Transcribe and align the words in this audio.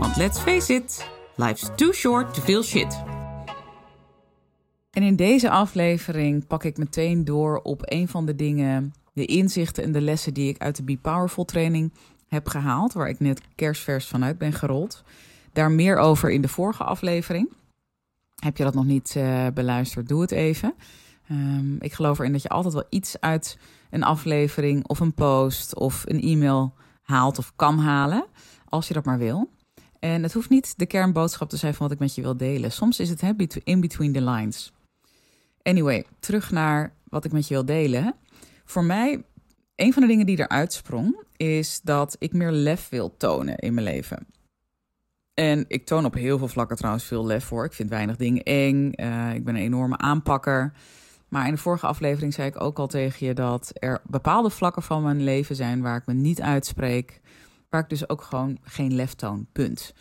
want 0.00 0.16
let's 0.16 0.38
face 0.38 0.74
it, 0.74 1.10
life's 1.34 1.70
too 1.74 1.92
short 1.92 2.34
to 2.34 2.42
feel 2.42 2.62
shit. 2.62 3.02
En 4.90 5.02
in 5.02 5.16
deze 5.16 5.50
aflevering 5.50 6.46
pak 6.46 6.64
ik 6.64 6.76
meteen 6.76 7.24
door 7.24 7.60
op 7.62 7.80
een 7.84 8.08
van 8.08 8.26
de 8.26 8.34
dingen, 8.34 8.94
de 9.12 9.24
inzichten 9.24 9.84
en 9.84 9.92
de 9.92 10.00
lessen 10.00 10.34
die 10.34 10.48
ik 10.48 10.58
uit 10.58 10.76
de 10.76 10.82
Be 10.82 10.96
Powerful 10.96 11.44
training 11.44 11.92
heb 12.28 12.48
gehaald, 12.48 12.92
waar 12.92 13.08
ik 13.08 13.20
net 13.20 13.40
kerstvers 13.54 14.06
vanuit 14.06 14.38
ben 14.38 14.52
gerold. 14.52 15.02
Daar 15.52 15.70
meer 15.70 15.96
over 15.96 16.30
in 16.30 16.40
de 16.40 16.48
vorige 16.48 16.84
aflevering. 16.84 17.52
Heb 18.36 18.56
je 18.56 18.64
dat 18.64 18.74
nog 18.74 18.84
niet 18.84 19.14
uh, 19.16 19.46
beluisterd? 19.54 20.08
Doe 20.08 20.20
het 20.20 20.30
even. 20.30 20.74
Um, 21.30 21.76
ik 21.80 21.92
geloof 21.92 22.18
erin 22.18 22.32
dat 22.32 22.42
je 22.42 22.48
altijd 22.48 22.74
wel 22.74 22.86
iets 22.88 23.20
uit 23.20 23.58
een 23.90 24.02
aflevering 24.02 24.86
of 24.86 25.00
een 25.00 25.14
post 25.14 25.74
of 25.74 26.04
een 26.06 26.20
e-mail 26.20 26.74
haalt 27.02 27.38
of 27.38 27.52
kan 27.56 27.78
halen, 27.78 28.24
als 28.68 28.88
je 28.88 28.94
dat 28.94 29.04
maar 29.04 29.18
wil. 29.18 29.48
En 30.00 30.22
het 30.22 30.32
hoeft 30.32 30.50
niet 30.50 30.78
de 30.78 30.86
kernboodschap 30.86 31.48
te 31.48 31.56
zijn 31.56 31.74
van 31.74 31.86
wat 31.86 31.94
ik 31.94 32.02
met 32.02 32.14
je 32.14 32.22
wil 32.22 32.36
delen. 32.36 32.72
Soms 32.72 33.00
is 33.00 33.08
het 33.08 33.22
in 33.64 33.80
between 33.80 34.12
the 34.12 34.22
lines. 34.22 34.72
Anyway, 35.62 36.04
terug 36.20 36.50
naar 36.50 36.92
wat 37.08 37.24
ik 37.24 37.32
met 37.32 37.48
je 37.48 37.54
wil 37.54 37.64
delen. 37.64 38.14
Voor 38.64 38.84
mij, 38.84 39.24
een 39.74 39.92
van 39.92 40.02
de 40.02 40.08
dingen 40.08 40.26
die 40.26 40.38
eruit 40.38 40.72
sprong, 40.72 41.20
is 41.36 41.80
dat 41.82 42.16
ik 42.18 42.32
meer 42.32 42.52
lef 42.52 42.88
wil 42.88 43.16
tonen 43.16 43.56
in 43.56 43.74
mijn 43.74 43.86
leven. 43.86 44.26
En 45.34 45.64
ik 45.68 45.86
toon 45.86 46.04
op 46.04 46.14
heel 46.14 46.38
veel 46.38 46.48
vlakken 46.48 46.76
trouwens 46.76 47.04
veel 47.04 47.26
lef 47.26 47.44
voor. 47.44 47.64
Ik 47.64 47.72
vind 47.72 47.90
weinig 47.90 48.16
dingen 48.16 48.42
eng. 48.42 48.92
Uh, 48.96 49.34
ik 49.34 49.44
ben 49.44 49.54
een 49.54 49.62
enorme 49.62 49.98
aanpakker. 49.98 50.72
Maar 51.28 51.46
in 51.46 51.54
de 51.54 51.60
vorige 51.60 51.86
aflevering 51.86 52.34
zei 52.34 52.48
ik 52.48 52.60
ook 52.60 52.78
al 52.78 52.86
tegen 52.86 53.26
je 53.26 53.34
dat 53.34 53.70
er 53.74 54.00
bepaalde 54.04 54.50
vlakken 54.50 54.82
van 54.82 55.02
mijn 55.02 55.24
leven 55.24 55.56
zijn 55.56 55.82
waar 55.82 55.96
ik 55.96 56.06
me 56.06 56.14
niet 56.14 56.40
uitspreek. 56.40 57.20
Waar 57.76 57.84
ik 57.84 57.90
dus 57.90 58.08
ook 58.08 58.22
gewoon 58.22 58.58
geen 58.62 58.94
lef 58.94 59.14
toon. 59.14 59.46
Punt. 59.52 59.94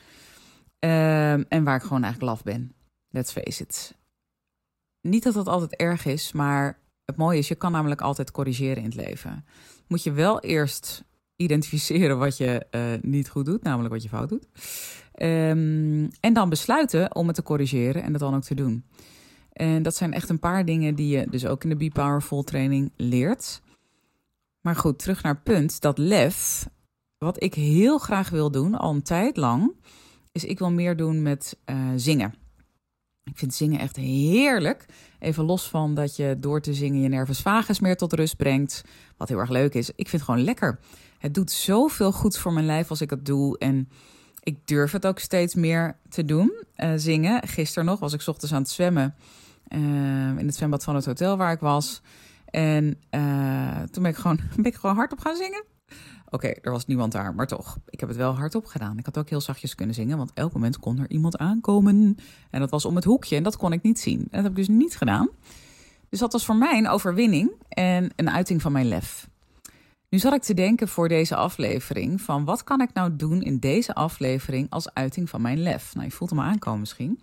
Uh, 0.80 1.32
en 1.32 1.64
waar 1.64 1.76
ik 1.76 1.82
gewoon 1.82 2.04
eigenlijk 2.04 2.34
laf 2.34 2.44
ben. 2.44 2.76
Let's 3.10 3.32
face 3.32 3.64
it. 3.64 3.96
Niet 5.02 5.24
dat 5.24 5.34
dat 5.34 5.48
altijd 5.48 5.76
erg 5.76 6.06
is, 6.06 6.32
maar 6.32 6.80
het 7.06 7.16
mooie 7.16 7.38
is, 7.38 7.48
je 7.48 7.56
kan 7.56 7.72
namelijk 7.72 8.02
altijd 8.02 8.32
corrigeren 8.32 8.78
in 8.78 8.84
het 8.84 8.96
leven. 8.96 9.46
Moet 9.88 10.04
je 10.04 10.12
wel 10.12 10.40
eerst 10.40 11.04
identificeren 11.36 12.18
wat 12.18 12.38
je 12.38 12.66
uh, 12.72 12.82
niet 13.02 13.30
goed 13.30 13.46
doet, 13.46 13.64
namelijk 13.64 13.94
wat 13.94 14.04
je 14.04 14.10
fout 14.10 14.30
doet. 14.30 14.48
Um, 15.22 16.10
en 16.20 16.34
dan 16.34 16.50
besluiten 16.50 17.16
om 17.16 17.28
het 17.28 17.36
te 17.36 17.44
corrigeren 17.44 18.04
en 18.04 18.12
dat 18.12 18.22
dan 18.22 18.36
ook 18.36 18.44
te 18.44 18.56
doen. 18.56 18.86
En 19.52 19.84
dat 19.84 19.96
zijn 19.96 20.14
echt 20.14 20.30
een 20.30 20.40
paar 20.40 20.66
dingen 20.66 20.96
die 20.96 21.18
je 21.18 21.28
dus 21.30 21.46
ook 21.46 21.64
in 21.64 21.70
de 21.70 21.76
Be 21.76 21.90
Powerful 21.90 22.44
training 22.44 22.92
leert. 22.96 23.62
Maar 24.62 24.76
goed, 24.76 25.00
terug 25.00 25.24
naar 25.24 25.42
punt 25.42 25.82
dat 25.82 25.98
lef, 25.98 26.68
wat 27.26 27.44
ik 27.44 27.54
heel 27.54 27.98
graag 27.98 28.30
wil 28.30 28.52
doen, 28.52 28.76
al 28.76 28.94
een 28.94 29.02
tijd 29.02 29.38
lang, 29.38 29.76
is 30.32 30.44
ik 30.44 30.60
wil 30.60 30.72
meer 30.72 30.96
doen 30.96 31.22
met 31.22 31.58
uh, 31.66 31.78
zingen. 31.96 32.34
Ik 33.24 33.38
vind 33.38 33.54
zingen 33.54 33.80
echt 33.80 33.96
heerlijk. 33.96 34.86
Even 35.20 35.44
los 35.44 35.70
van 35.70 35.94
dat 35.94 36.16
je 36.16 36.36
door 36.40 36.62
te 36.62 36.74
zingen 36.74 37.02
je 37.02 37.08
nervus 37.08 37.42
vagus 37.42 37.80
meer 37.80 37.96
tot 37.96 38.14
rust 38.14 38.38
brengt. 38.38 38.84
Wat 39.18 39.30
heel 39.30 39.38
erg 39.38 39.50
leuk 39.50 39.74
is. 39.74 39.90
Ik 39.90 40.10
vind 40.10 40.12
het 40.12 40.22
gewoon 40.22 40.44
lekker. 40.44 40.80
Het 41.18 41.34
doet 41.34 41.52
zoveel 41.52 42.12
goeds 42.12 42.40
voor 42.40 42.54
mijn 42.54 42.66
lijf 42.66 42.90
als 42.90 43.02
ik 43.02 43.10
het 43.10 43.26
doe. 43.26 43.58
En 43.58 43.90
ik 44.40 44.68
durf 44.68 44.92
het 44.92 45.06
ook 45.06 45.20
steeds 45.20 45.56
meer 45.56 45.98
te 46.10 46.26
doen. 46.26 46.64
Uh, 46.78 46.92
zingen. 46.96 47.48
Gisteren 47.48 47.86
nog 47.86 48.00
was 48.00 48.14
ik 48.14 48.28
ochtends 48.28 48.54
aan 48.54 48.62
het 48.62 48.70
zwemmen. 48.70 49.16
Uh, 49.68 49.80
in 50.38 50.46
het 50.46 50.56
zwembad 50.56 50.84
van 50.84 50.96
het 50.96 51.06
hotel 51.06 51.38
waar 51.38 51.52
ik 51.52 51.60
was. 51.60 52.02
En 52.46 53.00
toen 53.92 54.04
ben 54.04 54.12
ik, 54.12 54.16
gewoon, 54.16 54.40
ben 54.56 54.66
ik 54.66 54.76
gewoon 54.76 54.96
hardop 54.96 55.20
gaan 55.20 55.36
zingen. 55.36 55.64
Oké, 56.30 56.48
er 56.48 56.72
was 56.72 56.86
niemand 56.86 57.12
daar, 57.12 57.36
maar 57.36 57.48
toch. 57.48 57.78
Ik 57.90 58.00
heb 58.00 58.10
het 58.10 58.18
wel 58.18 58.36
hardop 58.36 58.66
gedaan. 58.66 58.98
Ik 58.98 59.06
had 59.06 59.18
ook 59.18 59.30
heel 59.30 59.42
zachtjes 59.42 59.76
kunnen 59.76 59.96
zingen, 59.96 60.18
want 60.18 60.32
elk 60.34 60.54
moment 60.54 60.80
kon 60.80 61.00
er 61.00 61.10
iemand 61.10 61.38
aankomen. 61.38 62.18
En 62.50 62.60
dat 62.60 62.70
was 62.70 62.86
om 62.86 62.96
het 62.96 63.04
hoekje 63.04 63.36
en 63.36 63.44
dat 63.44 63.58
kon 63.58 63.72
ik 63.72 63.82
niet 63.82 64.00
zien. 64.00 64.20
En 64.20 64.28
dat 64.32 64.44
heb 64.44 64.52
ik 64.52 64.58
dus 64.58 64.68
niet 64.68 64.98
gedaan. 64.98 65.30
Dus 66.10 66.20
dat 66.20 66.32
was 66.32 66.46
voor 66.46 66.56
mij 66.56 66.78
een 66.78 66.88
overwinning 66.88 67.52
en 67.70 68.12
een 68.16 68.30
uiting 68.30 68.62
van 68.62 68.72
mijn 68.72 68.88
lef. 68.88 69.30
Nu 70.10 70.20
zat 70.20 70.34
ik 70.34 70.42
te 70.42 70.54
denken 70.54 70.88
voor 70.88 71.08
deze 71.08 71.36
aflevering 71.36 72.22
van 72.22 72.46
wat 72.46 72.64
kan 72.64 72.82
ik 72.82 72.94
nou 72.94 73.16
doen 73.16 73.42
in 73.42 73.60
deze 73.60 73.96
aflevering 73.96 74.70
als 74.70 74.94
uiting 74.94 75.30
van 75.30 75.42
mijn 75.42 75.62
lef? 75.62 75.94
Nou, 75.94 76.06
je 76.06 76.12
voelt 76.12 76.30
hem 76.30 76.40
aankomen 76.40 76.80
misschien. 76.80 77.20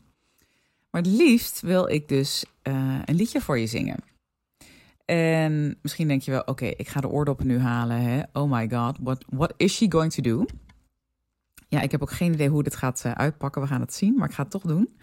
Maar 0.90 1.02
het 1.02 1.10
liefst 1.10 1.60
wil 1.60 1.88
ik 1.88 2.08
dus 2.08 2.44
uh, 2.62 2.98
een 3.04 3.14
liedje 3.14 3.40
voor 3.40 3.58
je 3.58 3.66
zingen. 3.66 3.96
En 5.04 5.78
misschien 5.82 6.08
denk 6.08 6.22
je 6.22 6.30
wel, 6.30 6.40
oké, 6.40 6.66
ik 6.66 6.88
ga 6.88 7.00
de 7.00 7.08
oordoppen 7.08 7.46
nu 7.46 7.58
halen. 7.58 8.02
Hè? 8.02 8.22
Oh 8.32 8.50
my 8.50 8.68
god, 8.70 8.98
what, 9.00 9.24
what 9.28 9.54
is 9.56 9.74
she 9.74 9.90
going 9.90 10.12
to 10.12 10.22
do? 10.22 10.44
Ja, 11.68 11.80
ik 11.80 11.90
heb 11.90 12.02
ook 12.02 12.10
geen 12.10 12.32
idee 12.32 12.48
hoe 12.48 12.62
dit 12.62 12.76
gaat 12.76 13.02
uh, 13.06 13.12
uitpakken. 13.12 13.62
We 13.62 13.68
gaan 13.68 13.80
het 13.80 13.94
zien, 13.94 14.14
maar 14.14 14.28
ik 14.28 14.34
ga 14.34 14.42
het 14.42 14.50
toch 14.50 14.62
doen. 14.62 14.96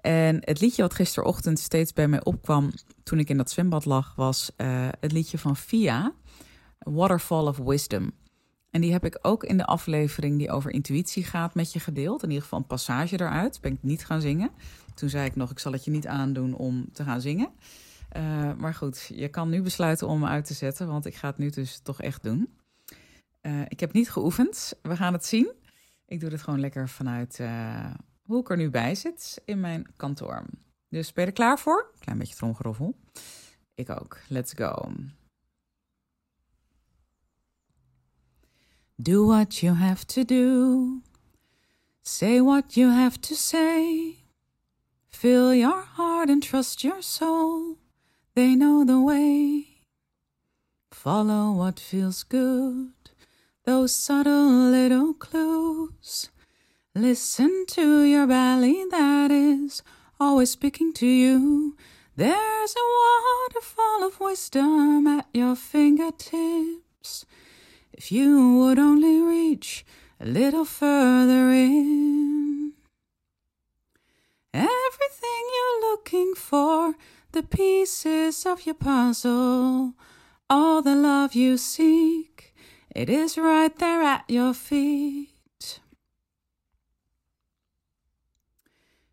En 0.00 0.36
het 0.40 0.60
liedje 0.60 0.82
wat 0.82 0.94
gisterochtend 0.94 1.58
steeds 1.58 1.92
bij 1.92 2.08
mij 2.08 2.24
opkwam 2.24 2.72
toen 3.02 3.18
ik 3.18 3.28
in 3.28 3.36
dat 3.36 3.50
zwembad 3.50 3.84
lag, 3.84 4.14
was 4.14 4.50
uh, 4.56 4.88
het 5.00 5.12
liedje 5.12 5.38
van 5.38 5.56
Fia, 5.56 6.12
Waterfall 6.78 7.46
of 7.46 7.56
Wisdom. 7.56 8.12
En 8.70 8.80
die 8.80 8.92
heb 8.92 9.04
ik 9.04 9.18
ook 9.22 9.44
in 9.44 9.56
de 9.56 9.66
aflevering 9.66 10.38
die 10.38 10.50
over 10.50 10.70
intuïtie 10.70 11.24
gaat 11.24 11.54
met 11.54 11.72
je 11.72 11.80
gedeeld. 11.80 12.22
In 12.22 12.28
ieder 12.28 12.42
geval 12.42 12.58
een 12.58 12.66
passage 12.66 13.20
eruit. 13.20 13.60
Ben 13.60 13.72
ik 13.72 13.82
niet 13.82 14.04
gaan 14.04 14.20
zingen. 14.20 14.50
Toen 14.94 15.08
zei 15.08 15.26
ik 15.26 15.36
nog, 15.36 15.50
ik 15.50 15.58
zal 15.58 15.72
het 15.72 15.84
je 15.84 15.90
niet 15.90 16.06
aandoen 16.06 16.54
om 16.54 16.88
te 16.92 17.04
gaan 17.04 17.20
zingen. 17.20 17.48
Uh, 18.16 18.54
maar 18.54 18.74
goed, 18.74 19.10
je 19.14 19.28
kan 19.28 19.48
nu 19.48 19.62
besluiten 19.62 20.08
om 20.08 20.18
me 20.20 20.26
uit 20.26 20.44
te 20.44 20.54
zetten, 20.54 20.86
want 20.86 21.06
ik 21.06 21.14
ga 21.14 21.28
het 21.28 21.38
nu 21.38 21.50
dus 21.50 21.78
toch 21.78 22.00
echt 22.00 22.22
doen. 22.22 22.58
Uh, 23.42 23.60
ik 23.68 23.80
heb 23.80 23.92
niet 23.92 24.10
geoefend, 24.10 24.74
we 24.82 24.96
gaan 24.96 25.12
het 25.12 25.26
zien. 25.26 25.52
Ik 26.06 26.20
doe 26.20 26.30
het 26.30 26.42
gewoon 26.42 26.60
lekker 26.60 26.88
vanuit 26.88 27.38
uh, 27.38 27.94
hoe 28.22 28.40
ik 28.40 28.50
er 28.50 28.56
nu 28.56 28.70
bij 28.70 28.94
zit 28.94 29.42
in 29.44 29.60
mijn 29.60 29.86
kantoor. 29.96 30.44
Dus 30.88 31.12
ben 31.12 31.24
je 31.24 31.30
er 31.30 31.36
klaar 31.36 31.58
voor? 31.58 31.92
Klein 31.98 32.18
beetje 32.18 32.34
tromgeroffel. 32.34 32.96
Ik 33.74 33.90
ook. 33.90 34.18
Let's 34.28 34.52
go. 34.52 34.92
Do 38.94 39.26
what 39.26 39.56
you 39.56 39.74
have 39.74 40.04
to 40.04 40.24
do. 40.24 41.00
Say 42.02 42.42
what 42.42 42.74
you 42.74 42.90
have 42.90 43.18
to 43.18 43.34
say. 43.34 44.14
Fill 45.06 45.58
your 45.58 45.84
heart 45.96 46.28
and 46.28 46.42
trust 46.42 46.80
your 46.80 47.02
soul. 47.02 47.84
They 48.36 48.54
know 48.54 48.84
the 48.84 49.00
way. 49.00 49.64
Follow 50.92 51.52
what 51.52 51.80
feels 51.80 52.22
good, 52.22 52.92
those 53.64 53.94
subtle 53.94 54.70
little 54.70 55.14
clues. 55.14 56.28
Listen 56.94 57.64
to 57.68 58.02
your 58.02 58.26
belly 58.26 58.84
that 58.90 59.30
is 59.30 59.82
always 60.20 60.50
speaking 60.50 60.92
to 61.00 61.06
you. 61.06 61.78
There's 62.14 62.74
a 62.76 62.88
waterfall 63.00 64.06
of 64.06 64.20
wisdom 64.20 65.06
at 65.06 65.28
your 65.32 65.56
fingertips. 65.56 67.24
If 67.94 68.12
you 68.12 68.58
would 68.58 68.78
only 68.78 69.18
reach 69.18 69.86
a 70.20 70.26
little 70.26 70.66
further 70.66 71.50
in. 71.52 72.74
Everything 74.52 75.42
you're 75.54 75.90
looking 75.90 76.34
for 76.34 76.96
the 77.36 77.42
pieces 77.42 78.46
of 78.46 78.64
your 78.64 78.74
puzzle, 78.74 79.92
all 80.48 80.80
the 80.80 80.94
love 80.94 81.34
you 81.34 81.58
seek, 81.58 82.54
it 82.94 83.10
is 83.10 83.36
right 83.36 83.78
there 83.78 84.00
at 84.00 84.24
your 84.26 84.54
feet. 84.54 85.80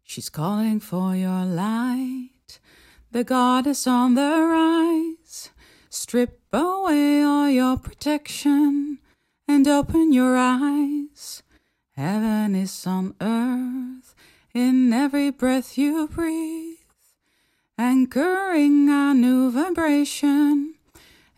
She's 0.03 0.29
calling 0.29 0.79
for 0.79 1.17
your 1.17 1.43
light, 1.43 2.61
the 3.11 3.25
goddess 3.25 3.85
on 3.87 4.15
the 4.15 4.21
rise. 4.21 5.49
Strip 5.89 6.39
away 6.53 7.23
all 7.23 7.49
your 7.49 7.75
protection 7.75 8.99
and 9.49 9.67
open 9.67 10.13
your 10.13 10.37
eyes. 10.37 11.43
Heaven 11.97 12.55
is 12.55 12.87
on 12.87 13.15
earth 13.19 14.15
in 14.53 14.93
every 14.93 15.29
breath 15.29 15.77
you 15.77 16.07
breathe 16.07 16.82
anchoring 17.77 18.87
a 18.89 19.13
new 19.13 19.49
vibration, 19.51 20.75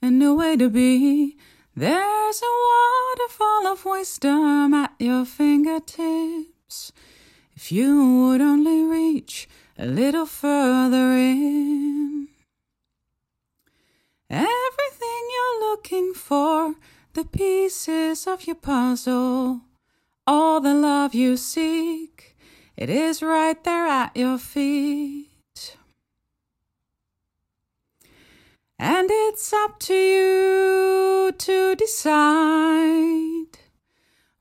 a 0.01 0.11
new 0.11 0.35
way 0.35 0.57
to 0.57 0.69
be. 0.69 1.37
There's 1.75 2.41
a 2.41 2.53
waterfall 2.67 3.67
of 3.67 3.85
wisdom 3.85 4.73
at 4.73 4.93
your 4.99 5.25
fingertips. 5.25 6.91
If 7.55 7.71
you 7.71 8.19
would 8.19 8.41
only 8.41 8.83
reach 8.83 9.47
a 9.77 9.85
little 9.85 10.25
further 10.25 11.11
in. 11.11 12.27
Everything 14.29 15.23
you're 15.33 15.69
looking 15.69 16.13
for, 16.13 16.75
the 17.13 17.25
pieces 17.25 18.27
of 18.27 18.47
your 18.47 18.55
puzzle, 18.55 19.61
all 20.27 20.59
the 20.59 20.73
love 20.73 21.13
you 21.13 21.37
seek, 21.37 22.35
it 22.75 22.89
is 22.89 23.21
right 23.21 23.61
there 23.63 23.87
at 23.87 24.15
your 24.17 24.37
feet. 24.37 25.34
And 28.77 29.09
it's 29.09 29.53
up 29.53 29.79
to 29.81 29.93
you 29.93 31.31
to 31.31 31.75
decide. 31.75 33.45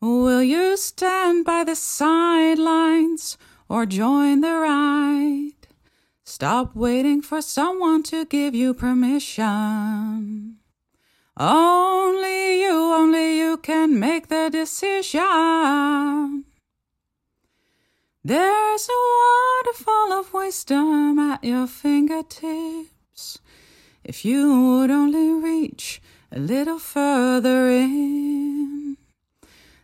Will 0.01 0.43
you 0.43 0.77
stand 0.77 1.45
by 1.45 1.65
the 1.65 1.77
sidelines 1.77 3.39
or 3.69 3.87
join 3.87 4.41
the 4.41 4.55
ride? 4.55 5.69
Stop 6.25 6.75
waiting 6.75 7.23
for 7.23 7.41
someone 7.41 8.03
to 8.05 8.25
give 8.25 8.55
you 8.55 8.75
permission. 8.75 10.57
Only 11.37 12.61
you, 12.63 12.73
only 12.73 13.39
you 13.39 13.57
can 13.57 13.99
make 13.99 14.29
the 14.29 14.49
decision. 14.51 16.45
There's 18.25 18.89
a 18.89 19.01
waterfall 19.21 20.13
of 20.13 20.33
wisdom 20.33 21.19
at 21.19 21.45
your 21.45 21.67
fingertips. 21.67 23.39
If 24.05 24.23
you 24.23 24.81
would 24.81 24.91
only 24.91 25.33
reach 25.33 26.03
a 26.31 26.39
little 26.39 26.79
further 26.79 27.71
in. 27.71 28.99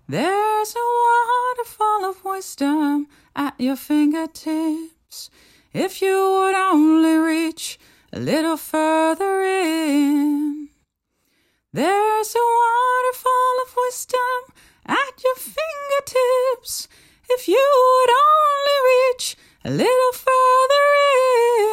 There's 0.07 0.75
a 0.77 0.87
waterfall 1.07 2.05
of 2.05 2.23
wisdom 2.23 3.07
at 3.35 3.55
your 3.59 3.77
fingertips. 3.77 5.31
If 5.73 6.03
you 6.03 6.17
would 6.17 6.55
only 6.55 7.17
reach 7.17 7.79
a 8.13 8.21
little 8.21 8.59
further 8.59 9.41
in. 9.41 10.69
There's 11.73 12.35
a 12.35 12.47
waterfall 12.61 13.55
of 13.65 13.75
wisdom 13.87 14.41
at 14.85 15.15
your 15.25 15.37
fingertips. 15.37 16.89
If 17.31 17.49
you 17.49 17.55
would 17.57 18.11
only 18.29 18.79
reach 18.93 19.37
a 19.65 19.71
little 19.71 20.13
further 20.13 20.87
in. 21.09 21.70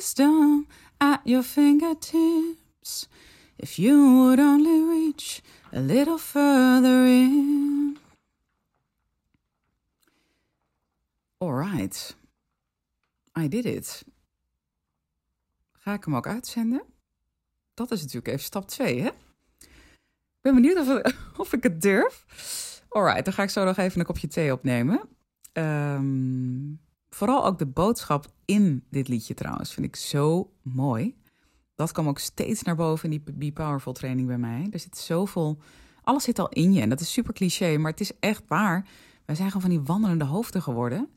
Wisdom 0.00 0.66
at 0.98 1.20
your 1.24 1.42
fingertips. 1.42 3.06
If 3.58 3.78
you 3.78 4.16
would 4.16 4.40
only 4.40 4.80
reach 4.82 5.42
a 5.72 5.80
little 5.80 6.16
further 6.16 7.04
in. 7.04 7.98
Alright. 11.38 12.16
I 13.36 13.48
did 13.48 13.66
it. 13.66 14.04
Ga 15.72 15.92
ik 15.92 16.04
hem 16.04 16.16
ook 16.16 16.26
uitzenden? 16.26 16.82
Dat 17.74 17.90
is 17.90 18.00
natuurlijk 18.00 18.28
even 18.28 18.44
stap 18.44 18.68
2, 18.68 19.00
hè? 19.00 19.08
Ik 19.08 20.40
ben 20.40 20.54
benieuwd 20.54 20.78
of, 20.78 21.12
of 21.44 21.52
ik 21.52 21.62
het 21.62 21.82
durf. 21.82 22.24
Alright, 22.88 23.24
dan 23.24 23.34
ga 23.34 23.42
ik 23.42 23.50
zo 23.50 23.64
nog 23.64 23.76
even 23.76 24.00
een 24.00 24.06
kopje 24.06 24.28
thee 24.28 24.52
opnemen. 24.52 25.00
Um, 25.52 26.80
vooral 27.20 27.44
ook 27.44 27.58
de 27.58 27.66
boodschap 27.66 28.26
in 28.44 28.84
dit 28.90 29.08
liedje 29.08 29.34
trouwens 29.34 29.74
vind 29.74 29.86
ik 29.86 29.96
zo 29.96 30.50
mooi. 30.62 31.16
Dat 31.74 31.92
kwam 31.92 32.08
ook 32.08 32.18
steeds 32.18 32.62
naar 32.62 32.76
boven 32.76 33.10
in 33.10 33.10
die 33.10 33.34
Be 33.34 33.52
Powerful 33.52 33.92
training 33.92 34.26
bij 34.26 34.38
mij. 34.38 34.68
Er 34.70 34.78
zit 34.78 34.98
zoveel, 34.98 35.58
alles 36.02 36.24
zit 36.24 36.38
al 36.38 36.48
in 36.48 36.72
je 36.72 36.80
en 36.80 36.88
dat 36.88 37.00
is 37.00 37.12
super 37.12 37.32
cliché, 37.32 37.76
maar 37.76 37.90
het 37.90 38.00
is 38.00 38.12
echt 38.20 38.42
waar. 38.46 38.86
Wij 39.24 39.34
zijn 39.34 39.50
gewoon 39.50 39.62
van 39.62 39.70
die 39.70 39.86
wandelende 39.86 40.24
hoofden 40.24 40.62
geworden. 40.62 41.08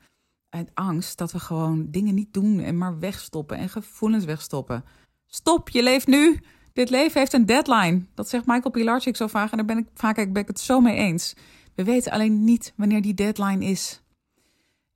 Uit 0.50 0.72
angst 0.74 1.18
dat 1.18 1.32
we 1.32 1.40
gewoon 1.40 1.88
dingen 1.92 2.16
niet 2.16 2.34
doen 2.34 2.60
en 2.60 2.78
maar 2.78 3.00
wegstoppen 3.00 3.58
en 3.58 3.70
gevoelens 3.70 4.26
wegstoppen. 4.26 4.84
Stop, 5.28 5.70
je 5.70 5.84
leeft 5.84 6.08
nu. 6.08 6.40
Dit 6.74 6.90
leven 6.90 7.20
heeft 7.20 7.34
een 7.34 7.46
deadline. 7.46 8.06
Dat 8.14 8.30
zegt 8.30 8.46
Michael 8.46 8.72
Pilarczyk 8.72 9.16
zo 9.16 9.28
vaak 9.28 9.52
en 9.52 9.58
daar 9.58 9.66
ben 9.66 9.78
ik 9.78 9.88
vaak 9.94 10.16
ben 10.16 10.42
ik 10.42 10.48
het 10.48 10.60
zo 10.60 10.80
mee 10.80 10.96
eens. 10.96 11.36
We 11.76 11.84
weten 11.84 12.12
alleen 12.12 12.44
niet 12.44 12.74
wanneer 12.76 13.02
die 13.02 13.14
deadline 13.14 13.66
is. 13.66 14.03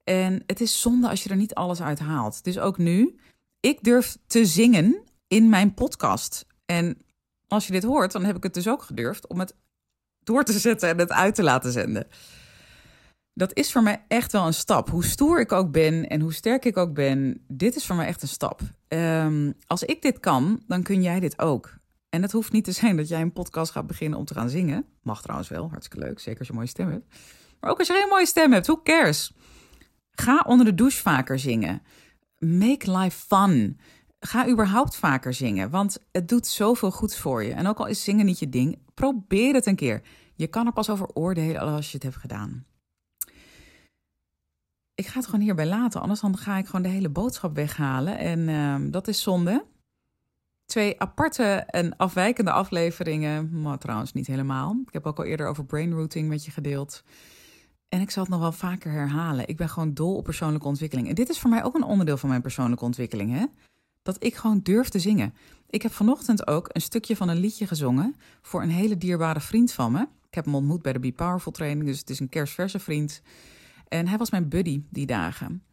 En 0.08 0.44
het 0.46 0.62
is 0.62 0.82
zonde 0.82 1.10
als 1.10 1.24
je 1.24 1.30
er 1.30 1.36
niet 1.36 1.54
alles 1.54 1.82
uit 1.82 2.00
haalt. 2.00 2.44
Dus 2.44 2.60
ook 2.60 2.78
nu, 2.78 3.20
ik 3.60 3.84
durf 3.84 4.18
te 4.28 4.46
zingen 4.46 5.04
in 5.28 5.50
mijn 5.50 5.74
podcast. 5.74 6.46
En 6.66 6.98
als 7.48 7.68
je 7.68 7.72
dit 7.72 7.84
hoort, 7.84 8.12
dan 8.12 8.24
heb 8.24 8.36
ik 8.36 8.44
het 8.44 8.54
dus 8.54 8.68
ook 8.68 8.82
gedurfd 8.82 9.28
om 9.28 9.40
het 9.40 9.56
door 10.24 10.44
te 10.44 10.60
zetten 10.60 10.90
en 10.90 10.98
het 10.98 11.12
uit 11.12 11.36
te 11.36 11.44
laten 11.44 11.72
zenden. 11.72 12.08
Dat 13.34 13.56
is 13.56 13.72
voor 13.72 13.84
mij 13.84 14.04
echt 14.08 14.32
wel 14.32 14.46
een 14.46 14.54
stap. 14.54 14.90
Hoe 14.90 15.06
stoer 15.06 15.40
ik 15.40 15.52
ook 15.52 15.72
ben 15.72 16.08
en 16.08 16.22
hoe 16.22 16.34
sterk 16.34 16.66
ik 16.66 16.78
ook 16.78 16.94
ben, 16.94 17.44
dit 17.48 17.76
is 17.76 17.86
voor 17.86 17.96
mij 17.96 18.08
echt 18.08 18.22
een 18.22 18.28
stap. 18.28 18.62
Um, 18.88 19.54
als 19.66 19.84
ik 19.84 20.02
dit 20.02 20.20
kan, 20.20 20.64
dan 20.68 20.84
kun 20.84 21.02
jij 21.02 21.20
dit 21.20 21.40
ook. 21.40 21.78
En 22.10 22.22
het 22.22 22.32
hoeft 22.32 22.52
niet 22.52 22.64
te 22.64 22.72
zijn 22.72 22.98
dat 22.98 23.08
jij 23.08 23.22
een 23.22 23.34
podcast 23.34 23.72
gaat 23.72 23.88
beginnen 23.88 24.20
om 24.20 24.26
te 24.26 24.34
gaan 24.34 24.50
zingen. 24.50 24.86
Mag 25.02 25.22
trouwens 25.22 25.50
wel, 25.50 25.70
hartstikke 25.70 26.06
leuk. 26.06 26.20
Zeker 26.20 26.40
als 26.40 26.48
je 26.48 26.54
een 26.54 26.60
mooie 26.60 26.70
stem 26.70 26.90
hebt. 26.92 27.16
Maar 27.60 27.72
ook 27.72 27.80
als 27.80 27.88
je 27.88 27.94
geen 27.94 28.10
mooie 28.10 28.26
stem 28.26 28.52
hebt, 28.52 28.68
who 28.68 28.82
cares? 28.84 29.32
Ga 30.22 30.44
onder 30.48 30.66
de 30.66 30.74
douche 30.74 31.02
vaker 31.02 31.40
zingen. 31.40 31.82
Make 32.38 32.98
life 32.98 33.26
fun. 33.28 33.80
Ga 34.20 34.48
überhaupt 34.48 34.96
vaker 34.96 35.34
zingen, 35.34 35.70
want 35.70 35.98
het 36.12 36.30
doet 36.30 36.48
zoveel 36.48 36.92
goeds 36.92 37.20
voor 37.20 37.44
je. 37.44 37.54
En 37.54 37.68
ook 37.68 37.78
al 37.78 37.86
is 37.86 38.04
zingen 38.04 38.26
niet 38.26 38.40
je 38.40 38.50
ding, 38.50 38.80
probeer 38.94 39.54
het 39.54 39.66
een 39.66 39.76
keer. 39.76 40.02
Je 40.36 40.48
kan 40.48 40.66
er 40.66 40.74
pas 40.74 40.90
over 40.90 41.08
oordelen 41.14 41.62
als 41.62 41.88
je 41.88 41.94
het 41.94 42.04
hebt 42.04 42.16
gedaan. 42.16 42.66
Ik 44.96 45.08
ga 45.08 45.18
het 45.18 45.26
gewoon 45.26 45.42
hierbij 45.42 45.68
laten, 45.68 46.02
anders 46.02 46.20
dan 46.20 46.38
ga 46.38 46.58
ik 46.58 46.66
gewoon 46.66 46.82
de 46.82 46.88
hele 46.88 47.10
boodschap 47.10 47.56
weghalen. 47.56 48.18
En 48.18 48.40
uh, 48.40 48.92
dat 48.92 49.08
is 49.08 49.22
zonde. 49.22 49.66
Twee 50.66 51.00
aparte 51.00 51.44
en 51.44 51.98
afwijkende 51.98 52.52
afleveringen, 52.52 53.62
maar 53.62 53.78
trouwens 53.78 54.14
niet 54.14 54.28
helemaal. 54.28 54.82
Ik 54.86 54.94
heb 54.94 55.06
ook 55.06 55.18
al 55.18 55.26
eerder 55.26 55.48
over 55.48 55.66
brain 55.66 55.94
routing 55.94 56.28
met 56.30 56.46
je 56.46 56.52
gedeeld. 56.52 57.04
En 57.90 58.02
ik 58.02 58.12
zal 58.12 58.24
het 58.24 58.32
nog 58.32 58.42
wel 58.42 58.52
vaker 58.52 58.92
herhalen. 58.92 59.48
Ik 59.48 59.58
ben 59.58 59.70
gewoon 59.70 59.94
dol 59.94 60.16
op 60.16 60.24
persoonlijke 60.24 60.68
ontwikkeling. 60.68 61.08
En 61.08 61.16
dit 61.16 61.30
is 61.30 61.40
voor 61.40 61.50
mij 61.50 61.64
ook 61.64 61.76
een 61.76 61.84
onderdeel 61.84 62.18
van 62.18 62.30
mijn 62.30 62.42
persoonlijke 62.42 62.86
ontwikkeling. 62.86 63.32
Hè? 63.32 63.46
Dat 64.02 64.24
ik 64.24 64.36
gewoon 64.36 64.60
durf 64.64 64.90
te 64.90 65.00
zingen. 65.00 65.34
Ik 65.70 65.82
heb 65.82 65.92
vanochtend 65.94 66.48
ook 66.48 66.70
een 66.72 66.82
stukje 66.82 67.16
van 67.16 67.30
een 67.30 67.38
liedje 67.38 67.68
gezongen 67.68 68.16
voor 68.42 68.62
een 68.62 68.70
hele 68.70 68.98
dierbare 68.98 69.40
vriend 69.40 69.72
van 69.72 69.92
me. 69.92 70.02
Ik 70.02 70.34
heb 70.36 70.46
hem 70.46 70.56
ontmoet 70.56 70.82
bij 70.82 70.94
de 70.94 71.00
Be 71.00 71.12
Powerful 71.12 71.52
training, 71.52 71.86
dus 71.86 72.00
het 72.00 72.10
is 72.10 72.20
een 72.20 72.30
kerstverse 72.30 72.80
vriend. 72.80 73.22
En 73.88 74.08
hij 74.08 74.18
was 74.18 74.32
mijn 74.32 74.50
buddy 74.50 74.84
die 74.90 75.06
dagen. 75.06 75.64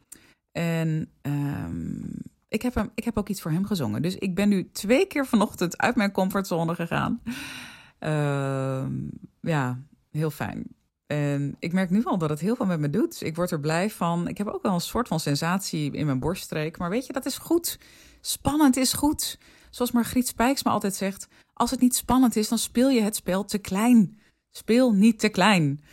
En 0.52 1.10
um, 1.22 2.10
ik, 2.48 2.62
heb 2.62 2.74
hem, 2.74 2.90
ik 2.94 3.04
heb 3.04 3.18
ook 3.18 3.28
iets 3.28 3.42
voor 3.42 3.50
hem 3.50 3.66
gezongen. 3.66 4.02
Dus 4.02 4.16
ik 4.16 4.34
ben 4.34 4.48
nu 4.48 4.70
twee 4.72 5.06
keer 5.06 5.26
vanochtend 5.26 5.78
uit 5.78 5.96
mijn 5.96 6.12
comfortzone 6.12 6.74
gegaan. 6.74 7.22
Uh, 8.00 8.86
ja, 9.40 9.80
heel 10.10 10.30
fijn. 10.30 10.66
En 11.06 11.56
ik 11.58 11.73
merk 11.73 11.90
nu 11.90 12.04
al 12.04 12.18
dat 12.18 12.30
het 12.30 12.40
heel 12.40 12.56
veel 12.56 12.66
met 12.66 12.80
me 12.80 12.90
doet. 12.90 13.23
Ik 13.23 13.37
word 13.37 13.50
er 13.50 13.61
blij 13.61 13.90
van. 13.90 14.28
Ik 14.28 14.38
heb 14.38 14.46
ook 14.46 14.62
wel 14.62 14.75
een 14.75 14.80
soort 14.80 15.08
van 15.08 15.20
sensatie 15.20 15.92
in 15.92 16.06
mijn 16.06 16.18
borststreek. 16.18 16.78
Maar 16.78 16.90
weet 16.90 17.06
je, 17.06 17.12
dat 17.12 17.26
is 17.26 17.38
goed. 17.38 17.78
Spannend 18.20 18.76
is 18.76 18.92
goed. 18.92 19.38
Zoals 19.70 19.92
Margriet 19.92 20.26
Spijks 20.26 20.62
me 20.62 20.70
altijd 20.70 20.94
zegt: 20.94 21.28
als 21.52 21.70
het 21.70 21.80
niet 21.80 21.94
spannend 21.94 22.37
is, 22.37 22.49
dan 22.49 22.58
speel 22.58 22.88
je 22.88 23.00
het 23.00 23.16
spel 23.16 23.44
te 23.44 23.58
klein. 23.58 24.18
Speel 24.50 24.92
niet 24.92 25.18
te 25.18 25.28
klein. 25.28 25.84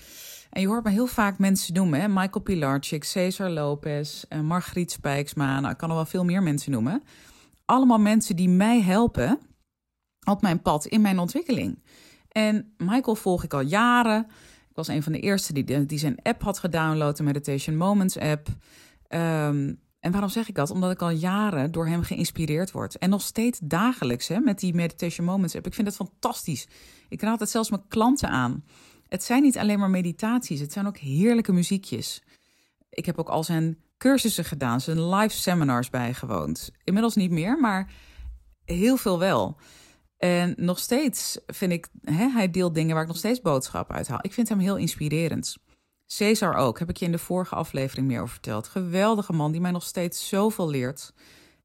En 0.50 0.62
je 0.62 0.68
hoort 0.68 0.84
me 0.84 0.90
heel 0.90 1.08
vaak 1.08 1.38
mensen 1.38 1.74
noemen: 1.74 2.02
hè? 2.02 2.08
Michael 2.08 2.44
Pilarczyk, 2.44 3.04
Cesar 3.04 3.50
Lopez, 3.50 4.24
uh, 4.30 4.40
Margriet 4.40 4.92
Spijksma. 4.92 5.60
Nou, 5.60 5.72
ik 5.72 5.78
kan 5.78 5.90
er 5.90 5.96
wel 5.96 6.06
veel 6.06 6.26
meer 6.26 6.44
mensen 6.44 6.72
noemen. 6.72 7.04
Allemaal 7.66 8.00
mensen 8.00 8.36
die 8.36 8.50
mij 8.50 8.82
helpen 8.82 9.40
op 10.28 10.42
mijn 10.42 10.62
pad 10.62 10.86
in 10.86 11.02
mijn 11.02 11.20
ontwikkeling. 11.20 11.84
En 12.28 12.74
Michael 12.78 13.16
volg 13.16 13.44
ik 13.44 13.54
al 13.54 13.62
jaren. 13.62 14.28
Ik 14.72 14.78
was 14.78 14.88
een 14.88 15.04
van 15.04 15.12
de 15.12 15.20
eerste 15.20 15.54
die, 15.54 15.86
die 15.86 16.00
zijn 16.00 16.20
app 16.22 16.42
had 16.42 16.60
gedownload, 16.60 17.18
de 17.18 17.24
Meditation 17.24 17.78
Moments 17.78 18.18
app. 18.18 18.48
Um, 19.10 19.80
en 20.00 20.12
waarom 20.12 20.30
zeg 20.30 20.50
ik 20.50 20.56
dat? 20.56 20.70
Omdat 20.70 20.92
ik 20.92 21.02
al 21.02 21.10
jaren 21.10 21.72
door 21.72 21.88
hem 21.88 22.04
geïnspireerd 22.04 22.72
word. 22.72 22.98
En 22.98 23.10
nog 23.10 23.22
steeds 23.22 23.60
dagelijks 23.64 24.28
hè, 24.28 24.40
met 24.40 24.60
die 24.60 24.74
Meditation 24.74 25.26
Moments 25.26 25.56
app. 25.56 25.66
Ik 25.66 25.74
vind 25.74 25.88
het 25.88 25.96
fantastisch. 25.96 26.68
Ik 27.10 27.22
raad 27.22 27.40
het 27.40 27.50
zelfs 27.50 27.70
mijn 27.70 27.88
klanten 27.88 28.30
aan. 28.30 28.64
Het 29.08 29.24
zijn 29.24 29.42
niet 29.42 29.58
alleen 29.58 29.80
maar 29.80 29.90
meditaties, 29.90 30.60
het 30.60 30.74
zijn 30.74 30.88
ook 30.88 30.98
heerlijke 30.98 31.54
muziekjes. 31.54 32.24
Ik 32.90 33.06
heb 33.06 33.20
ook 33.20 33.30
al 33.30 33.44
zijn 33.44 33.78
cursussen 33.98 34.46
gedaan, 34.46 34.82
zijn 34.82 35.10
live 35.10 35.36
seminars 35.36 35.90
bijgewoond. 35.90 36.72
Inmiddels 36.84 37.16
niet 37.16 37.32
meer, 37.32 37.60
maar 37.60 37.92
heel 38.66 38.98
veel 38.98 39.20
wel. 39.20 39.58
En 40.22 40.54
nog 40.58 40.80
steeds 40.80 41.40
vind 41.48 41.72
ik, 41.72 41.88
hè, 42.02 42.30
hij 42.30 42.52
deelt 42.52 42.74
dingen 42.74 42.94
waar 42.94 43.02
ik 43.02 43.08
nog 43.08 43.18
steeds 43.18 43.42
boodschap 43.42 43.92
uit 43.92 44.08
haal. 44.08 44.20
Ik 44.22 44.34
vind 44.34 44.50
hem 44.50 44.60
heel 44.60 44.78
inspirerend. 44.78 45.58
Cesar 46.06 46.56
ook, 46.56 46.80
heb 46.80 46.90
ik 46.90 46.98
je 46.98 47.06
in 47.06 47.12
de 47.12 47.18
vorige 47.18 47.56
aflevering 47.56 48.08
meer 48.08 48.22
over 48.22 48.34
verteld. 48.34 48.68
Geweldige 48.68 49.34
man 49.34 49.52
die 49.52 49.62
mij 49.62 49.72
nog 49.72 49.84
steeds 49.84 50.28
zoveel 50.28 50.70
leert. 50.70 51.14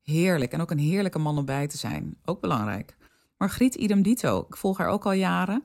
Heerlijk. 0.03 0.53
En 0.53 0.61
ook 0.61 0.71
een 0.71 0.79
heerlijke 0.79 1.19
man 1.19 1.39
om 1.39 1.45
bij 1.45 1.67
te 1.67 1.77
zijn. 1.77 2.17
Ook 2.25 2.41
belangrijk. 2.41 2.97
Margriet 3.39 3.75
idem 3.75 4.03
dito. 4.03 4.45
Ik 4.49 4.57
volg 4.57 4.79
haar 4.79 4.89
ook 4.89 5.05
al 5.05 5.13
jaren. 5.13 5.65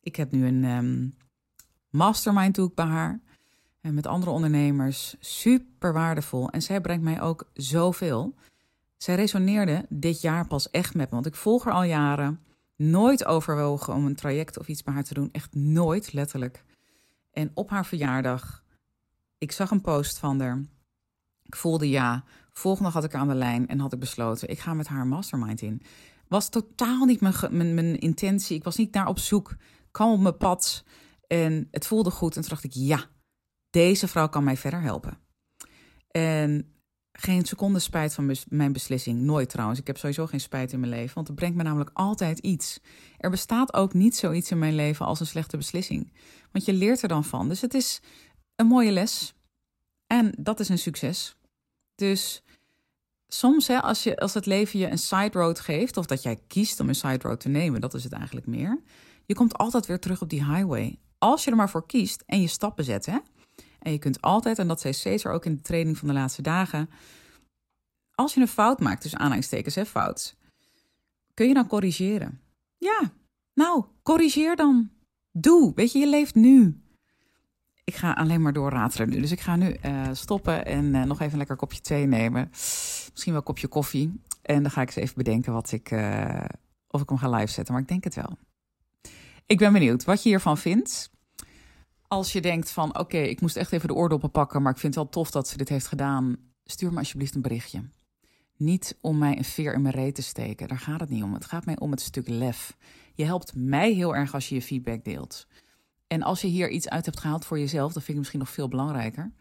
Ik 0.00 0.16
heb 0.16 0.32
nu 0.32 0.46
een 0.46 0.64
um, 0.64 1.14
mastermind 1.90 2.54
doe 2.54 2.68
ik 2.68 2.74
bij 2.74 2.84
haar. 2.84 3.20
En 3.80 3.94
met 3.94 4.06
andere 4.06 4.30
ondernemers. 4.30 5.16
Super 5.20 5.92
waardevol. 5.92 6.50
En 6.50 6.62
zij 6.62 6.80
brengt 6.80 7.04
mij 7.04 7.20
ook 7.20 7.50
zoveel. 7.52 8.34
Zij 8.98 9.14
resoneerde 9.14 9.86
dit 9.88 10.20
jaar 10.20 10.46
pas 10.46 10.70
echt 10.70 10.94
met 10.94 11.08
me. 11.08 11.14
Want 11.14 11.26
ik 11.26 11.34
volg 11.34 11.64
haar 11.64 11.74
al 11.74 11.82
jaren. 11.82 12.40
Nooit 12.76 13.24
overwogen 13.24 13.94
om 13.94 14.06
een 14.06 14.16
traject 14.16 14.58
of 14.58 14.68
iets 14.68 14.82
bij 14.82 14.94
haar 14.94 15.04
te 15.04 15.14
doen. 15.14 15.28
Echt 15.32 15.54
nooit, 15.54 16.12
letterlijk. 16.12 16.64
En 17.30 17.50
op 17.54 17.70
haar 17.70 17.86
verjaardag, 17.86 18.64
ik 19.38 19.52
zag 19.52 19.70
een 19.70 19.80
post 19.80 20.18
van 20.18 20.40
haar. 20.40 20.64
Ik 21.42 21.56
voelde 21.56 21.88
ja. 21.88 22.24
Volgende 22.52 22.90
had 22.90 23.04
ik 23.04 23.14
aan 23.14 23.28
de 23.28 23.34
lijn 23.34 23.68
en 23.68 23.80
had 23.80 23.92
ik 23.92 23.98
besloten, 23.98 24.48
ik 24.48 24.58
ga 24.58 24.74
met 24.74 24.86
haar 24.86 25.06
mastermind 25.06 25.60
in. 25.60 25.82
Was 26.28 26.48
totaal 26.48 27.04
niet 27.04 27.20
mijn, 27.20 27.34
mijn, 27.50 27.74
mijn 27.74 27.98
intentie. 27.98 28.56
Ik 28.56 28.64
was 28.64 28.76
niet 28.76 28.94
naar 28.94 29.08
op 29.08 29.18
zoek. 29.18 29.56
Kwam 29.90 30.12
op 30.12 30.20
mijn 30.20 30.36
pad 30.36 30.84
en 31.26 31.68
het 31.70 31.86
voelde 31.86 32.10
goed. 32.10 32.36
En 32.36 32.40
toen 32.40 32.50
dacht 32.50 32.64
ik, 32.64 32.72
ja, 32.74 33.04
deze 33.70 34.08
vrouw 34.08 34.28
kan 34.28 34.44
mij 34.44 34.56
verder 34.56 34.80
helpen. 34.80 35.18
En 36.10 36.72
geen 37.20 37.44
seconde 37.44 37.78
spijt 37.78 38.14
van 38.14 38.36
mijn 38.48 38.72
beslissing. 38.72 39.20
Nooit 39.20 39.48
trouwens. 39.48 39.80
Ik 39.80 39.86
heb 39.86 39.96
sowieso 39.96 40.26
geen 40.26 40.40
spijt 40.40 40.72
in 40.72 40.80
mijn 40.80 40.92
leven, 40.92 41.14
want 41.14 41.26
het 41.26 41.36
brengt 41.36 41.56
me 41.56 41.62
namelijk 41.62 41.90
altijd 41.92 42.38
iets. 42.38 42.80
Er 43.16 43.30
bestaat 43.30 43.74
ook 43.74 43.94
niet 43.94 44.16
zoiets 44.16 44.50
in 44.50 44.58
mijn 44.58 44.74
leven 44.74 45.06
als 45.06 45.20
een 45.20 45.26
slechte 45.26 45.56
beslissing. 45.56 46.12
Want 46.52 46.64
je 46.64 46.72
leert 46.72 47.02
er 47.02 47.08
dan 47.08 47.24
van. 47.24 47.48
Dus 47.48 47.60
het 47.60 47.74
is 47.74 48.00
een 48.56 48.66
mooie 48.66 48.90
les. 48.90 49.34
En 50.06 50.32
dat 50.38 50.60
is 50.60 50.68
een 50.68 50.78
succes. 50.78 51.36
Dus 51.94 52.42
soms, 53.28 53.66
hè, 53.66 53.82
als, 53.82 54.02
je, 54.02 54.16
als 54.16 54.34
het 54.34 54.46
leven 54.46 54.78
je 54.78 54.90
een 54.90 54.98
side 54.98 55.38
road 55.38 55.60
geeft, 55.60 55.96
of 55.96 56.06
dat 56.06 56.22
jij 56.22 56.38
kiest 56.46 56.80
om 56.80 56.88
een 56.88 56.94
side 56.94 57.28
road 57.28 57.40
te 57.40 57.48
nemen, 57.48 57.80
dat 57.80 57.94
is 57.94 58.04
het 58.04 58.12
eigenlijk 58.12 58.46
meer. 58.46 58.82
Je 59.26 59.34
komt 59.34 59.58
altijd 59.58 59.86
weer 59.86 60.00
terug 60.00 60.22
op 60.22 60.28
die 60.28 60.44
highway. 60.44 60.98
Als 61.18 61.44
je 61.44 61.50
er 61.50 61.56
maar 61.56 61.70
voor 61.70 61.86
kiest 61.86 62.22
en 62.26 62.40
je 62.40 62.48
stappen 62.48 62.84
zet. 62.84 63.06
Hè? 63.06 63.18
En 63.78 63.92
je 63.92 63.98
kunt 63.98 64.20
altijd, 64.20 64.58
en 64.58 64.68
dat 64.68 64.80
zei 64.80 64.92
Cesar 64.92 65.32
ook 65.32 65.44
in 65.44 65.54
de 65.54 65.60
training 65.60 65.98
van 65.98 66.08
de 66.08 66.14
laatste 66.14 66.42
dagen. 66.42 66.90
Als 68.14 68.34
je 68.34 68.40
een 68.40 68.48
fout 68.48 68.80
maakt, 68.80 69.02
dus 69.02 69.14
aanhalingstekens, 69.14 69.74
hè, 69.74 69.86
fout, 69.86 70.36
kun 71.34 71.48
je 71.48 71.54
dan 71.54 71.66
corrigeren? 71.66 72.40
Ja, 72.76 73.12
nou, 73.54 73.84
corrigeer 74.02 74.56
dan. 74.56 74.90
Doe, 75.32 75.72
weet 75.74 75.92
je, 75.92 75.98
je 75.98 76.08
leeft 76.08 76.34
nu. 76.34 76.82
Ik 77.84 77.94
ga 77.94 78.12
alleen 78.12 78.42
maar 78.42 78.52
doorratelen 78.52 79.08
nu. 79.08 79.20
Dus 79.20 79.32
ik 79.32 79.40
ga 79.40 79.56
nu 79.56 79.76
uh, 79.84 80.08
stoppen 80.12 80.66
en 80.66 80.84
uh, 80.84 81.02
nog 81.02 81.20
even 81.20 81.32
een 81.32 81.38
lekker 81.38 81.56
kopje 81.56 81.80
thee 81.80 82.06
nemen. 82.06 82.48
Misschien 82.50 83.32
wel 83.32 83.36
een 83.36 83.42
kopje 83.42 83.68
koffie. 83.68 84.20
En 84.42 84.62
dan 84.62 84.70
ga 84.70 84.80
ik 84.80 84.86
eens 84.86 84.96
even 84.96 85.14
bedenken 85.16 85.52
wat 85.52 85.72
ik, 85.72 85.90
uh, 85.90 86.44
of 86.88 87.00
ik 87.00 87.08
hem 87.08 87.18
ga 87.18 87.30
live 87.30 87.52
zetten. 87.52 87.74
Maar 87.74 87.82
ik 87.82 87.88
denk 87.88 88.04
het 88.04 88.14
wel. 88.14 88.38
Ik 89.46 89.58
ben 89.58 89.72
benieuwd 89.72 90.04
wat 90.04 90.22
je 90.22 90.28
hiervan 90.28 90.58
vindt. 90.58 91.10
Als 92.08 92.32
je 92.32 92.40
denkt 92.40 92.70
van 92.70 92.98
oké, 92.98 93.18
ik 93.18 93.40
moest 93.40 93.56
echt 93.56 93.72
even 93.72 93.88
de 93.88 93.94
oordoppen 93.94 94.30
pakken, 94.30 94.62
maar 94.62 94.72
ik 94.72 94.78
vind 94.78 94.94
het 94.94 95.04
wel 95.04 95.12
tof 95.12 95.30
dat 95.30 95.48
ze 95.48 95.56
dit 95.56 95.68
heeft 95.68 95.86
gedaan. 95.86 96.36
Stuur 96.64 96.92
me 96.92 96.98
alsjeblieft 96.98 97.34
een 97.34 97.42
berichtje. 97.42 97.82
Niet 98.56 98.98
om 99.00 99.18
mij 99.18 99.38
een 99.38 99.44
veer 99.44 99.74
in 99.74 99.82
mijn 99.82 99.94
reet 99.94 100.14
te 100.14 100.22
steken. 100.22 100.68
Daar 100.68 100.78
gaat 100.78 101.00
het 101.00 101.08
niet 101.08 101.22
om. 101.22 101.34
Het 101.34 101.44
gaat 101.44 101.64
mij 101.64 101.78
om 101.78 101.90
het 101.90 102.00
stuk 102.00 102.28
lef. 102.28 102.76
Je 103.14 103.24
helpt 103.24 103.54
mij 103.54 103.92
heel 103.92 104.16
erg 104.16 104.34
als 104.34 104.48
je 104.48 104.54
je 104.54 104.62
feedback 104.62 105.04
deelt. 105.04 105.46
En 106.06 106.22
als 106.22 106.40
je 106.40 106.46
hier 106.46 106.70
iets 106.70 106.88
uit 106.88 107.04
hebt 107.04 107.20
gehaald 107.20 107.44
voor 107.44 107.58
jezelf, 107.58 107.92
dat 107.92 108.02
vind 108.02 108.12
ik 108.12 108.18
misschien 108.18 108.38
nog 108.38 108.50
veel 108.50 108.68
belangrijker. 108.68 109.32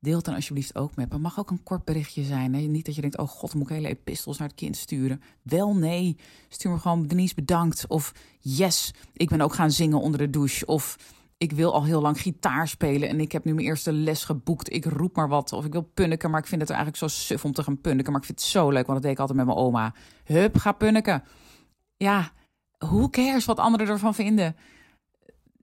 Deel 0.00 0.16
het 0.16 0.24
dan 0.24 0.34
alsjeblieft 0.34 0.76
ook 0.76 0.96
met 0.96 1.12
me. 1.12 1.18
mag 1.18 1.38
ook 1.38 1.50
een 1.50 1.62
kort 1.62 1.84
berichtje 1.84 2.22
zijn. 2.22 2.54
Hè? 2.54 2.60
Niet 2.60 2.86
dat 2.86 2.94
je 2.94 3.00
denkt, 3.00 3.18
oh 3.18 3.28
god, 3.28 3.54
moet 3.54 3.70
ik 3.70 3.76
hele 3.76 3.88
epistels 3.88 4.38
naar 4.38 4.48
het 4.48 4.56
kind 4.56 4.76
sturen. 4.76 5.22
Wel, 5.42 5.74
nee. 5.74 6.16
Stuur 6.48 6.72
me 6.72 6.78
gewoon, 6.78 7.06
Denise 7.06 7.34
bedankt. 7.34 7.86
Of 7.86 8.12
yes, 8.40 8.94
ik 9.12 9.28
ben 9.28 9.40
ook 9.40 9.54
gaan 9.54 9.70
zingen 9.70 10.00
onder 10.00 10.20
de 10.20 10.30
douche. 10.30 10.66
Of 10.66 10.96
ik 11.38 11.52
wil 11.52 11.72
al 11.72 11.84
heel 11.84 12.00
lang 12.00 12.20
gitaar 12.20 12.68
spelen 12.68 13.08
en 13.08 13.20
ik 13.20 13.32
heb 13.32 13.44
nu 13.44 13.54
mijn 13.54 13.66
eerste 13.66 13.92
les 13.92 14.24
geboekt. 14.24 14.72
Ik 14.72 14.84
roep 14.84 15.16
maar 15.16 15.28
wat. 15.28 15.52
Of 15.52 15.64
ik 15.64 15.72
wil 15.72 15.90
punniken, 15.94 16.30
maar 16.30 16.40
ik 16.40 16.46
vind 16.46 16.60
het 16.60 16.70
eigenlijk 16.70 16.98
zo 16.98 17.08
suf 17.08 17.44
om 17.44 17.52
te 17.52 17.62
gaan 17.62 17.80
punniken. 17.80 18.12
Maar 18.12 18.20
ik 18.20 18.26
vind 18.26 18.40
het 18.40 18.48
zo 18.48 18.70
leuk, 18.70 18.86
want 18.86 18.92
dat 18.92 19.02
deed 19.02 19.12
ik 19.12 19.18
altijd 19.18 19.38
met 19.38 19.46
mijn 19.46 19.58
oma. 19.58 19.94
Hup, 20.24 20.56
ga 20.56 20.72
punniken. 20.72 21.22
Ja, 21.96 22.32
hoe 22.78 23.10
cares 23.10 23.44
wat 23.44 23.58
anderen 23.58 23.88
ervan 23.88 24.14
vinden? 24.14 24.56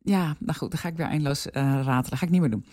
Ja, 0.01 0.35
nou 0.39 0.57
goed, 0.57 0.71
dan 0.71 0.79
ga 0.79 0.87
ik 0.87 0.97
weer 0.97 1.05
eindeloos 1.05 1.47
uh, 1.47 1.51
ratelen. 1.83 2.17
Ga 2.17 2.25
ik 2.25 2.31
niet 2.31 2.41
meer 2.41 2.49
doen. 2.49 2.65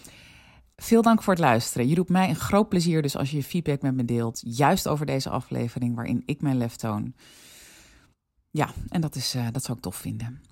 Veel 0.76 1.02
dank 1.02 1.22
voor 1.22 1.32
het 1.32 1.42
luisteren. 1.42 1.88
Je 1.88 1.94
doet 1.94 2.08
mij 2.08 2.28
een 2.28 2.36
groot 2.36 2.68
plezier 2.68 3.02
dus 3.02 3.16
als 3.16 3.30
je 3.30 3.36
je 3.36 3.42
feedback 3.42 3.82
met 3.82 3.94
me 3.94 4.04
deelt. 4.04 4.42
Juist 4.44 4.88
over 4.88 5.06
deze 5.06 5.30
aflevering 5.30 5.94
waarin 5.94 6.22
ik 6.26 6.42
mijn 6.42 6.56
lef 6.56 6.76
toon. 6.76 7.14
Ja, 8.50 8.70
en 8.88 9.00
dat, 9.00 9.14
is, 9.14 9.34
uh, 9.34 9.46
dat 9.52 9.64
zou 9.64 9.76
ik 9.76 9.82
tof 9.82 9.96
vinden. 9.96 10.51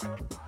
Thank 0.00 0.32
you. 0.32 0.39